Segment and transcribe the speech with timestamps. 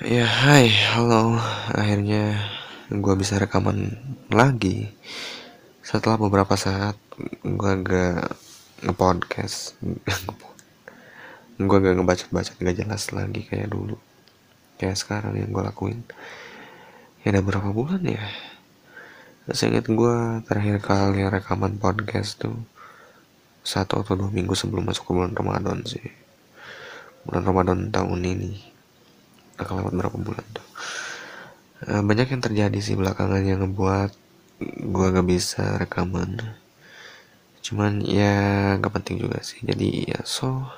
[0.00, 1.36] Ya hai, halo.
[1.76, 2.40] Akhirnya
[2.88, 4.00] gue bisa rekaman
[4.32, 4.88] lagi
[5.84, 6.96] Setelah beberapa saat
[7.44, 8.32] gue agak
[8.80, 9.76] nge-podcast.
[11.60, 14.00] Gue agak ngebaca-baca gak jelas lagi kayak dulu.
[14.80, 16.00] Kayak sekarang yang gue lakuin.
[17.20, 18.24] Ya udah berapa bulan ya?
[19.52, 20.16] Saya ingat gue
[20.48, 22.56] terakhir kali rekaman podcast tuh
[23.60, 26.08] Satu atau dua minggu sebelum masuk ke bulan Ramadan sih.
[27.28, 28.69] Bulan Ramadan tahun ini
[29.64, 30.66] akan lewat berapa bulan tuh.
[31.88, 34.12] Uh, banyak yang terjadi sih belakangan yang ngebuat
[34.84, 36.40] gue gak bisa rekaman.
[37.64, 39.64] Cuman ya gak penting juga sih.
[39.64, 40.68] Jadi ya so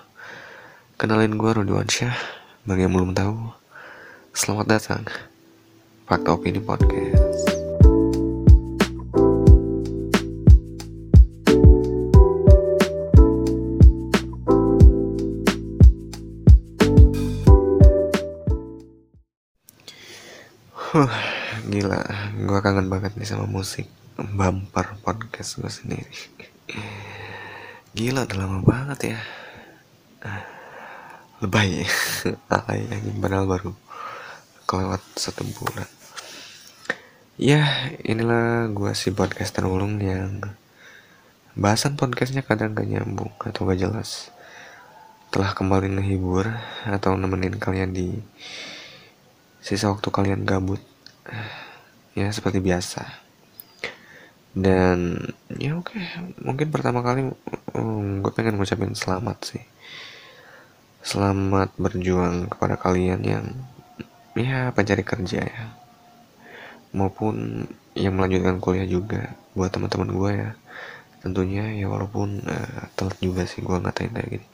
[0.98, 2.14] kenalin gue Rudi Wansyah.
[2.62, 3.50] Bagi yang belum tahu
[4.34, 5.02] selamat datang.
[6.06, 7.51] Fakta Opini Podcast
[22.52, 23.88] gue kangen banget nih sama musik
[24.20, 26.12] bumper podcast gue sendiri.
[27.96, 29.20] Gila, udah lama banget ya.
[31.40, 31.80] Lebay,
[32.52, 33.72] alay anjing padahal baru
[34.68, 35.88] kelewat satu bulan.
[37.40, 40.44] Ya, inilah gue si podcaster ulung yang
[41.56, 44.28] bahasan podcastnya kadang gak nyambung atau gak jelas.
[45.32, 46.52] Telah kembali ngehibur
[46.84, 48.20] atau nemenin kalian di
[49.64, 50.84] sisa waktu kalian gabut
[52.12, 53.02] ya seperti biasa.
[54.52, 55.16] Dan
[55.56, 56.04] ya oke okay.
[56.44, 57.24] mungkin pertama kali
[57.72, 59.64] um, gue pengen ngucapin selamat sih.
[61.02, 63.44] Selamat berjuang kepada kalian yang
[64.36, 65.64] ya pencari kerja ya.
[66.92, 67.64] Maupun
[67.96, 70.50] yang melanjutkan kuliah juga buat teman-teman gue ya.
[71.24, 74.46] Tentunya ya walaupun uh, telat juga sih gue ngatain kayak gini.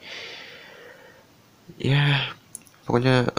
[1.75, 2.31] Ya
[2.87, 3.29] pokoknya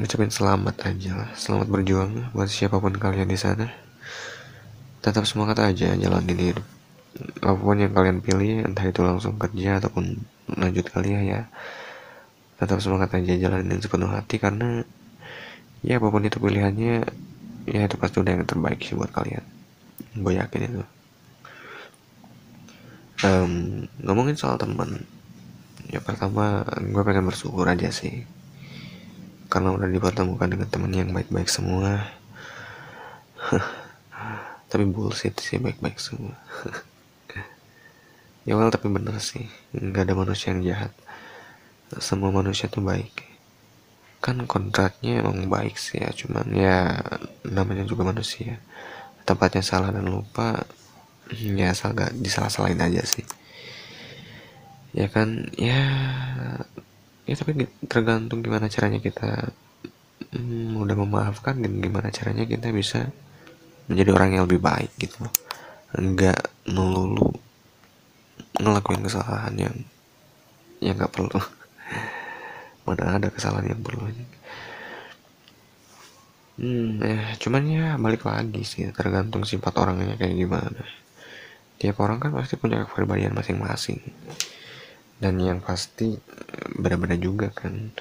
[0.00, 1.30] ngucapin selamat aja lah.
[1.36, 3.68] Selamat berjuang buat siapa pun kalian di sana.
[5.04, 6.64] Tetap semangat aja jalanin hidup.
[7.44, 10.16] Apa pun yang kalian pilih entah itu langsung kerja ataupun
[10.56, 11.40] lanjut kuliah ya
[12.56, 14.84] tetap semangat aja jalanin sepenuh hati karena
[15.80, 17.08] ya apa pun itu pilihannya
[17.64, 19.44] ya itu pasti udah yang terbaik sih buat kalian.
[20.16, 20.82] Gue yakin itu.
[23.20, 25.04] Um, ngomongin soal teman
[25.92, 28.24] ya pertama gue pengen bersyukur aja sih
[29.50, 32.06] karena udah dipertemukan dengan teman yang baik-baik semua.
[34.70, 36.38] Tapi bullshit sih baik-baik semua.
[38.48, 39.52] Ya well tapi bener sih.
[39.76, 40.92] Nggak ada manusia yang jahat.
[42.00, 43.28] Semua manusia tuh baik.
[44.24, 47.04] Kan kontraknya emang baik sih ya cuman ya
[47.44, 48.56] namanya juga manusia.
[49.28, 50.64] Tempatnya salah dan lupa
[51.60, 53.28] ya asal gak disalah-salahin aja sih.
[54.96, 55.84] Ya kan ya
[57.28, 59.52] ya tapi tergantung gimana caranya kita
[60.34, 63.10] hmm, udah memaafkan dan gimana caranya kita bisa
[63.90, 65.26] menjadi orang yang lebih baik gitu.
[65.26, 65.34] Loh
[65.90, 66.38] enggak
[66.70, 67.34] melulu
[68.54, 69.76] ngelakuin kesalahan yang
[70.78, 71.28] yang nggak perlu.
[72.86, 74.08] Mana ada kesalahan yang perlu
[76.60, 80.84] hmm ya cuman ya balik lagi sih tergantung sifat orangnya kayak gimana.
[81.80, 83.96] Tiap orang kan pasti punya kepribadian masing-masing
[85.20, 86.16] dan yang pasti
[86.74, 87.92] beda-beda juga kan.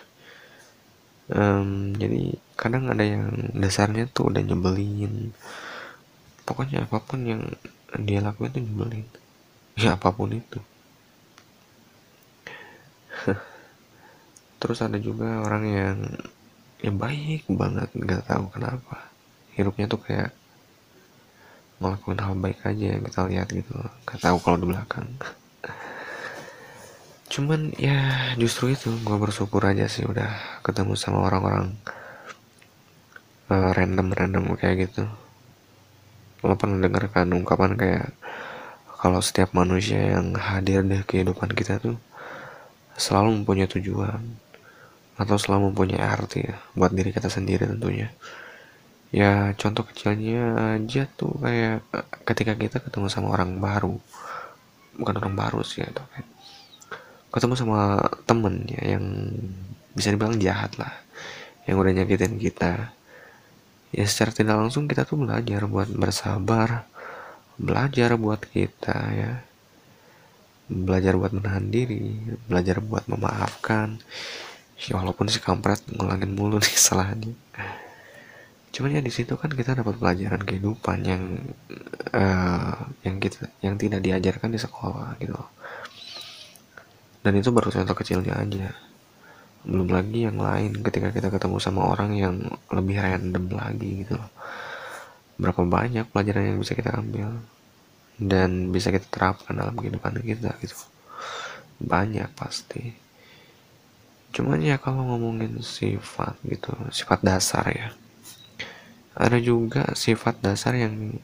[1.29, 5.29] Um, jadi kadang ada yang dasarnya tuh udah nyebelin.
[6.47, 7.43] Pokoknya apa pun yang
[8.01, 9.07] dia lakuin tuh nyebelin.
[9.79, 10.59] Ya apa pun itu.
[14.59, 15.97] Terus ada juga orang yang
[16.83, 19.07] ya baik banget nggak tahu kenapa.
[19.55, 20.35] Hidupnya tuh kayak
[21.79, 23.71] ngelakuin hal baik aja yang kita lihat gitu
[24.03, 25.07] nggak tahu kalau di belakang
[27.29, 31.77] cuman ya justru itu gue bersyukur aja sih udah ketemu sama orang-orang
[33.53, 35.05] uh, random random kayak gitu.
[36.41, 38.17] Lo pernah dengar kan ungkapan kayak
[38.99, 42.01] kalau setiap manusia yang hadir di kehidupan kita tuh
[42.99, 44.19] selalu mempunyai tujuan
[45.15, 48.09] atau selalu mempunyai arti ya buat diri kita sendiri tentunya.
[49.09, 51.85] Ya contoh kecilnya aja tuh kayak
[52.25, 53.97] ketika kita ketemu sama orang baru
[54.99, 56.38] bukan orang baru sih atau kayak
[57.29, 59.05] ketemu sama temen ya yang
[59.93, 60.93] bisa dibilang jahat lah
[61.69, 62.93] yang udah nyakitin kita.
[63.93, 66.89] Ya secara tidak langsung kita tuh belajar buat bersabar
[67.59, 69.31] belajar buat kita ya.
[70.69, 72.17] Belajar buat menahan diri
[72.49, 74.01] belajar buat memaafkan.
[74.89, 77.33] Ya walaupun si kampret ngulangin mulu nih salahnya.
[78.69, 81.23] Cuman ya di situ kan kita dapat pelajaran kehidupan yang
[82.13, 85.35] uh, yang kita yang tidak diajarkan di sekolah gitu
[87.19, 88.71] dan itu baru contoh kecilnya aja.
[89.67, 92.35] Belum lagi yang lain ketika kita ketemu sama orang yang
[92.71, 94.31] lebih random lagi gitu loh.
[95.35, 97.39] Berapa banyak pelajaran yang bisa kita ambil
[98.19, 100.75] dan bisa kita terapkan dalam kehidupan kita gitu.
[101.79, 102.95] Banyak pasti.
[104.31, 107.89] Cuman ya kalau ngomongin sifat gitu sifat dasar ya.
[109.19, 111.19] Ada juga sifat dasar yang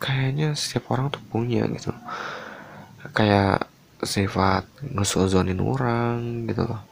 [0.00, 1.92] kayaknya setiap orang tuh punya gitu.
[3.12, 3.69] Kayak
[4.04, 6.82] sifat ngesuzonin orang gitu loh.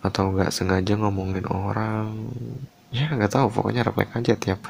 [0.00, 2.30] Atau nggak sengaja ngomongin orang.
[2.90, 4.60] Ya nggak tahu pokoknya refleks aja tiap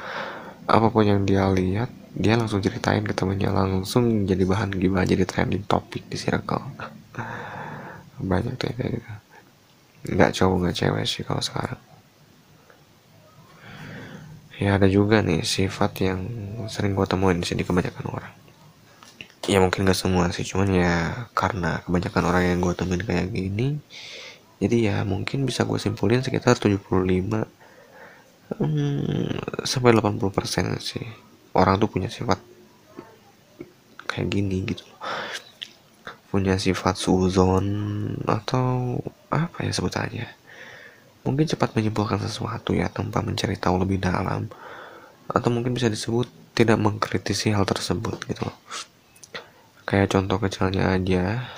[0.69, 5.25] apa pun yang dia lihat dia langsung ceritain ke temennya langsung jadi bahan gibah jadi
[5.25, 6.61] trending topik di circle.
[8.31, 9.11] Banyak tuh kayak gitu.
[10.13, 11.81] Nggak cowok nggak cewek sih kalau sekarang.
[14.61, 16.21] Ya ada juga nih sifat yang
[16.69, 18.33] sering gue temuin di sini kebanyakan orang
[19.49, 23.81] ya mungkin gak semua sih cuman ya karena kebanyakan orang yang gue temuin kayak gini
[24.61, 26.85] jadi ya mungkin bisa gue simpulin sekitar 75
[28.61, 31.05] hmm, sampai 80% sih
[31.57, 32.37] orang tuh punya sifat
[34.11, 34.83] kayak gini gitu.
[36.27, 37.67] Punya sifat suzon
[38.27, 38.99] atau
[39.31, 40.27] apa ya sebutannya
[41.21, 44.49] mungkin cepat menyimpulkan sesuatu ya tanpa mencari tahu lebih dalam
[45.29, 46.25] atau mungkin bisa disebut
[46.57, 48.49] tidak mengkritisi hal tersebut gitu
[49.91, 51.51] kayak contoh kecilnya aja.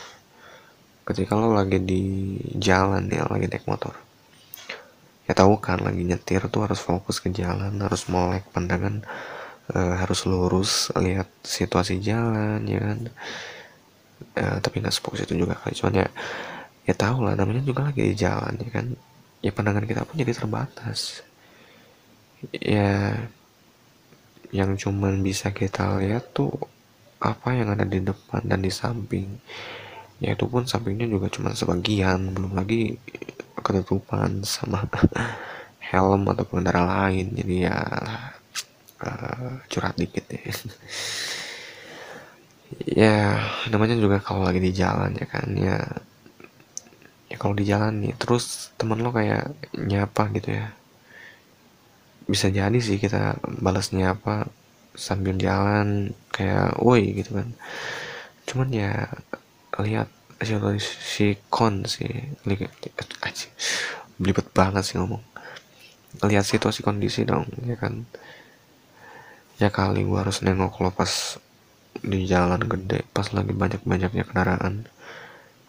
[1.06, 2.02] Ketika lo lagi di
[2.58, 3.94] jalan ya lagi naik motor.
[5.30, 9.06] Ya tahu kan lagi nyetir tuh harus fokus ke jalan harus melek pandangan
[9.70, 13.00] e, harus lurus lihat situasi jalan ya kan?
[14.34, 15.78] E, tapi nggak sefokus itu juga kali.
[15.78, 16.08] Cuman ya
[16.90, 18.86] ya tahu lah namanya juga lagi di jalan ya kan?
[19.46, 21.22] Ya pandangan kita pun jadi terbatas.
[22.50, 23.30] Ya
[24.50, 26.73] yang cuman bisa kita lihat tuh
[27.24, 29.40] apa yang ada di depan dan di samping.
[30.20, 33.00] Ya itu pun sampingnya juga cuma sebagian belum lagi
[33.66, 34.84] ketutupan sama
[35.90, 37.32] helm atau pengendara lain.
[37.40, 37.78] Jadi ya
[39.04, 40.44] uh, curhat dikit ya.
[42.90, 43.38] Ya
[43.70, 45.78] namanya juga kalau lagi di jalan ya kan ya.
[47.30, 50.74] Ya kalau di jalan nih terus temen lo kayak nyapa gitu ya.
[52.26, 54.50] Bisa jadi sih kita balas nyapa
[54.94, 57.50] sambil jalan kayak woi gitu kan.
[58.46, 59.10] Cuman ya
[59.82, 60.10] lihat
[60.80, 62.10] si kon sih.
[64.20, 65.24] Belibet banget sih ngomong.
[66.22, 68.06] Lihat situasi kondisi dong ya kan.
[69.58, 71.38] Ya kali gua harus nengok lo pas
[72.04, 74.86] di jalan gede pas lagi banyak-banyaknya kendaraan.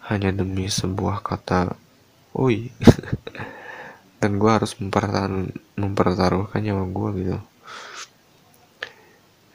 [0.05, 1.73] Hanya demi sebuah kata
[2.37, 2.69] oi
[4.21, 5.49] dan gua harus mempertaruh
[5.81, 7.39] mempertaruhkan nyawa gua gitu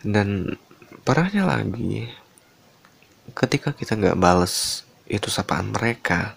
[0.06, 0.56] dan
[1.05, 2.08] parahnya lagi
[3.37, 6.35] ketika kita nggak bales itu sapaan mereka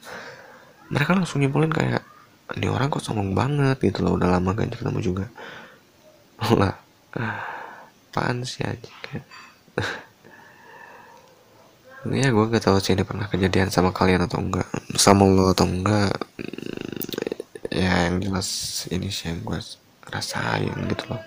[0.92, 2.04] mereka langsung nyimpulin kayak
[2.54, 4.14] ini orang kok sombong banget gitu loh.
[4.14, 5.26] Udah lama gak ketemu juga.
[6.60, 6.84] Lah
[8.14, 9.26] apaan sih aja kayak
[12.14, 15.66] ya gue gak tahu sih ini pernah kejadian sama kalian atau enggak sama lo atau
[15.66, 16.14] enggak
[17.74, 18.50] ya yang jelas
[18.94, 19.58] ini sih yang gue
[20.14, 21.22] rasain gitu loh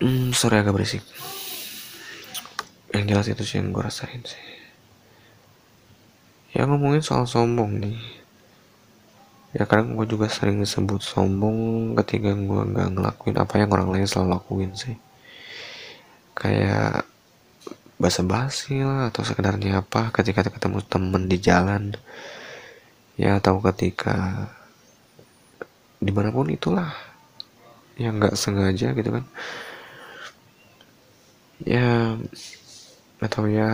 [0.00, 1.02] hmm, sorry agak berisik.
[2.94, 4.46] Yang jelas itu sih yang gue rasain sih.
[6.54, 7.98] Ya ngomongin soal sombong nih.
[9.50, 14.06] Ya kadang gue juga sering disebut sombong ketika gue nggak ngelakuin apa yang orang lain
[14.06, 14.94] selalu lakuin sih.
[16.38, 17.02] Kayak
[17.98, 21.98] basa-basi lah atau sekedarnya apa ketika ketemu temen di jalan.
[23.18, 24.46] Ya atau ketika
[25.98, 26.94] di mana pun itulah.
[27.98, 29.26] Yang nggak sengaja gitu kan
[31.64, 32.14] ya
[33.18, 33.70] atau ya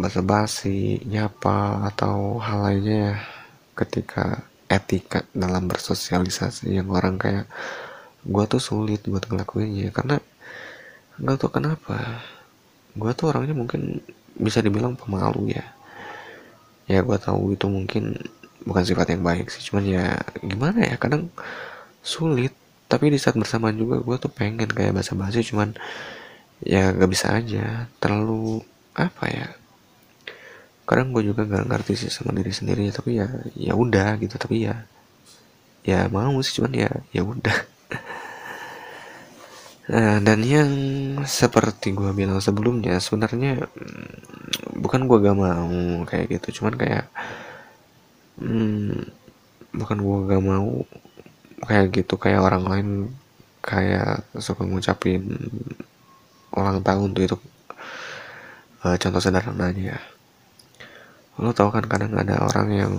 [0.00, 3.16] basa-basi nyapa atau hal lainnya ya.
[3.72, 7.48] Ketika etika dalam bersosialisasi yang orang kayak
[8.24, 10.16] gue tuh sulit buat ngelakuinnya karena
[11.20, 12.24] nggak tahu kenapa.
[12.92, 14.00] Gue tuh orangnya mungkin
[14.36, 15.66] bisa dibilang pemalu ya.
[16.88, 18.16] Ya gue tahu itu mungkin
[18.62, 20.06] bukan sifat yang baik sih cuman ya
[20.40, 21.28] gimana ya kadang
[22.04, 22.52] sulit.
[22.88, 25.72] Tapi di saat bersamaan juga gue tuh pengen kayak basa-basi cuman
[26.62, 27.90] ya gak bisa aja.
[28.02, 29.48] Terlalu apa ya
[30.82, 34.34] kadang gue juga gak ngerti sih sama diri sendiri tapi ya ya udah gitu.
[34.38, 34.76] Tapi ya
[35.82, 37.58] ya mau sih cuman ya ya udah.
[39.82, 40.70] Nah, dan yang
[41.26, 46.62] seperti gue bilang sebelumnya sebenarnya mm, bukan gue gak mau kayak gitu.
[46.62, 47.10] Cuman kayak
[48.40, 49.10] hmm,
[49.74, 50.70] bukan gue gak mau
[51.66, 52.14] kayak gitu.
[52.14, 52.88] Kayak orang lain
[53.62, 55.22] kayak suka ngucapin
[56.54, 57.36] ulang tahun tuh itu.
[58.82, 60.02] Uh, contoh sederhananya.
[61.38, 62.94] Lo tau kan kadang ada orang yang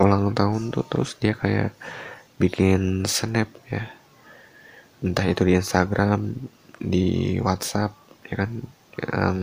[0.00, 1.72] ulang tahun tuh terus dia kayak
[2.40, 3.88] bikin snap ya.
[5.00, 6.36] Entah itu di Instagram
[6.80, 7.96] di WhatsApp
[8.28, 8.50] ya kan
[9.00, 9.36] yang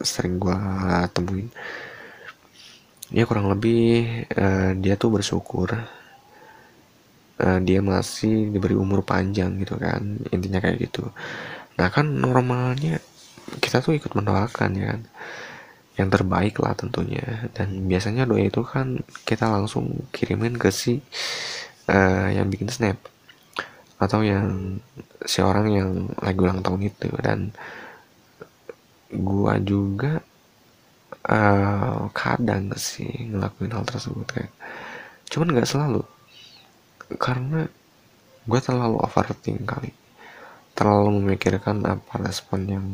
[0.00, 1.52] sering gua temuin.
[3.12, 5.74] Ya kurang lebih uh, dia tuh bersyukur
[7.40, 11.08] uh, dia masih diberi umur panjang gitu kan intinya kayak gitu
[11.76, 12.98] nah kan normalnya
[13.62, 15.00] kita tuh ikut mendoakan ya kan?
[15.96, 17.48] Yang terbaik lah tentunya.
[17.54, 21.00] Dan biasanya doa itu kan kita langsung kirimin ke si
[21.88, 22.98] uh, yang bikin snap.
[23.96, 24.78] Atau yang
[25.24, 25.90] si orang yang
[26.20, 27.08] lagi ulang tahun itu.
[27.22, 27.54] Dan
[29.14, 30.20] gua juga
[31.30, 34.52] uh, kadang sih ngelakuin hal tersebut kayak
[35.30, 36.02] cuman nggak selalu.
[37.16, 37.62] Karena
[38.46, 39.90] gue terlalu overthinking kali
[40.76, 42.86] terlalu memikirkan apa respon yang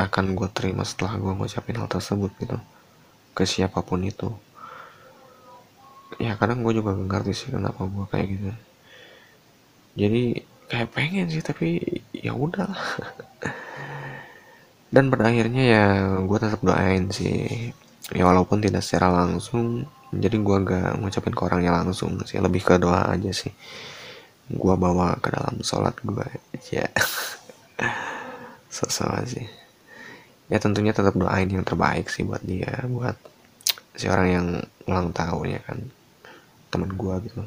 [0.00, 2.56] akan gue terima setelah gue ngucapin hal tersebut gitu.
[3.36, 4.32] Ke siapa pun itu.
[6.16, 8.50] Ya kadang gue juga gak ngerti sih kenapa gue kayak gitu.
[10.00, 10.22] Jadi
[10.72, 11.82] kayak pengen sih tapi
[12.16, 12.70] ya udah
[14.94, 15.84] dan pada akhirnya ya
[16.24, 17.70] gue tetap doain sih.
[18.16, 22.40] Ya walaupun tidak secara langsung jadi gue gak ngucapin ke orangnya langsung sih.
[22.40, 23.52] Lebih ke doa aja sih
[24.50, 26.26] gue bawa ke dalam sholat gue
[26.74, 26.90] ya.
[28.74, 29.46] Sosok sih.
[30.50, 33.14] Ya tentunya tetap doain yang terbaik sih buat dia buat
[33.94, 34.46] si orang yang
[34.90, 35.78] ulang tahun ya kan.
[36.74, 37.42] Teman gue gitu.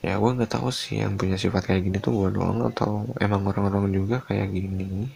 [0.00, 3.44] Ya gue nggak tahu sih yang punya sifat kayak gini tuh gue doang atau emang
[3.44, 5.12] orang-orang juga kayak gini.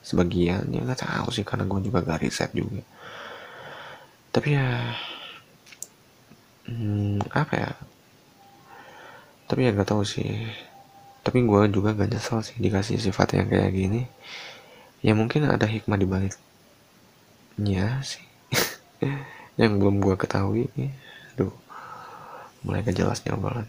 [0.00, 2.80] Sebagian ya nggak tahu sih karena gue juga gak riset juga.
[4.32, 4.68] Tapi ya
[6.72, 7.70] hmm, apa ya
[9.46, 10.46] tapi ya nggak tahu sih.
[11.26, 14.06] Tapi gue juga gak nyesel sih dikasih sifat yang kayak gini.
[15.02, 18.22] Ya mungkin ada hikmah di baliknya sih.
[19.58, 20.70] Yang belum gue ketahui.
[21.34, 21.50] Aduh
[22.62, 23.66] mulai gak jelasnya obrolan.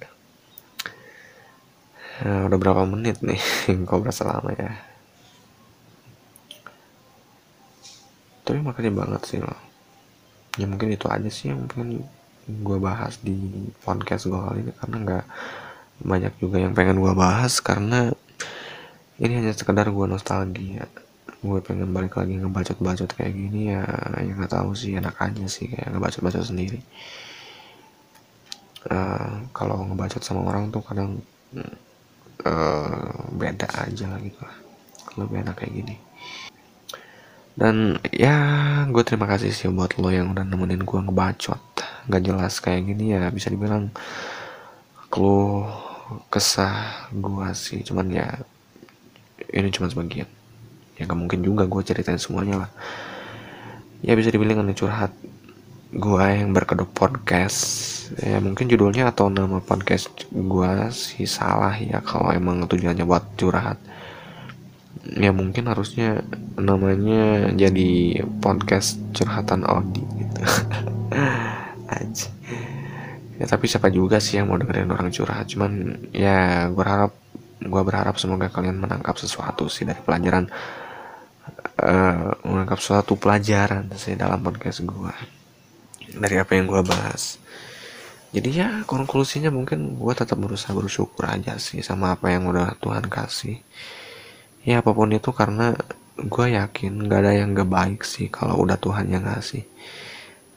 [2.21, 3.41] Nah, udah berapa menit nih?
[3.89, 4.77] Kok berasa lama ya?
[8.45, 9.67] Tapi makasih banget sih lo
[10.57, 12.01] ya mungkin itu aja sih yang mungkin
[12.47, 13.37] gue bahas di
[13.85, 14.73] podcast gue kali ini.
[14.73, 15.25] Karena nggak
[16.01, 18.13] banyak juga yang pengen gue bahas karena
[19.17, 20.85] ini hanya sekedar gue nostalgia.
[21.41, 23.85] Gue pengen balik lagi ngebacot-bacot kayak gini ya
[24.21, 26.81] yang nggak tahu sih enak aja sih kayak ngebacot-bacot sendiri.
[28.87, 31.17] Uh, kalau ngebacot sama orang tuh kadang
[32.45, 34.21] uh, beda aja lah.
[34.21, 34.41] Gitu
[35.17, 35.95] lebih enak kayak gini.
[37.57, 38.37] Dan ya
[38.85, 41.61] gue terima kasih sih buat lo yang udah nemenin gue ngebacot.
[42.07, 43.89] Gak jelas kayak gini ya bisa dibilang
[45.17, 45.65] lo
[46.31, 47.83] kesah gue sih.
[47.83, 48.27] Cuman ya
[49.51, 50.27] ini cuma sebagian.
[50.97, 52.71] Ya gak mungkin juga gue ceritain semuanya lah.
[54.01, 55.13] Ya bisa dibilang ini curhat
[55.93, 57.59] gue yang berkedok podcast.
[58.19, 63.77] Ya mungkin judulnya atau nama podcast gue sih salah ya kalau emang tujuannya buat curhat.
[65.07, 66.25] Ya mungkin harusnya
[66.59, 70.41] namanya jadi podcast curhatan Audi gitu.
[71.87, 72.27] Aja
[73.37, 75.45] ya tapi siapa juga sih yang mau dengerin orang curhat?
[75.49, 75.71] Cuman
[76.13, 77.13] ya gue berharap
[77.57, 80.45] gue berharap semoga kalian menangkap sesuatu sih dari pelajaran
[81.81, 85.13] uh, menangkap suatu pelajaran sih dalam podcast gue
[86.17, 87.37] dari apa yang gue bahas.
[88.35, 93.07] Jadi ya konklusinya mungkin gue tetap berusaha bersyukur aja sih sama apa yang udah Tuhan
[93.07, 93.63] kasih.
[94.67, 95.73] Ya apa pun itu karena
[96.17, 99.63] gue yakin gak ada yang gak baik sih kalau udah Tuhan yang ngasih.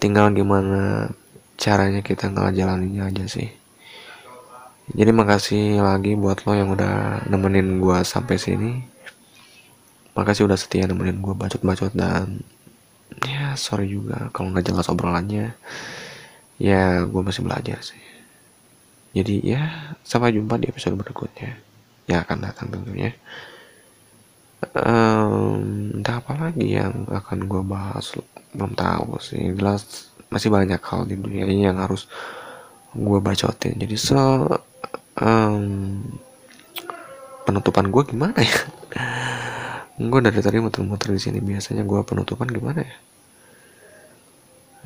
[0.03, 1.13] Tinggal gimana
[1.61, 3.53] caranya kita ngejalaninnya aja sih.
[4.91, 8.81] Jadi makasih lagi buat lo yang udah nemenin gue sampai sini.
[10.17, 12.43] Makasih udah setia nemenin gue bacot-bacot dan
[13.23, 15.55] ya sorry juga kalau nggak jelas obrolannya.
[16.59, 18.03] Ya gue masih belajar sih.
[19.15, 21.55] Jadi ya sampai jumpa di episode berikutnya.
[22.11, 23.15] Yang akan datang tentunya.
[24.75, 28.11] Um, entah apa lagi yang akan gue bahas?
[28.51, 29.55] Belum tahu sih.
[29.55, 32.07] Jelas masih banyak hal di dunia ini yang harus
[32.95, 33.77] gue bacotin.
[33.77, 34.47] Jadi so
[35.19, 36.01] um,
[37.45, 38.59] penutupan gue gimana ya?
[40.01, 41.45] Gue dari tadi muter-muter di sini.
[41.45, 42.97] Biasanya gue penutupan gimana ya?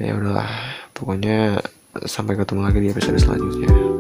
[0.03, 0.51] Ya udahlah.
[0.91, 1.63] Pokoknya
[2.03, 3.94] sampai ketemu lagi di episode selanjutnya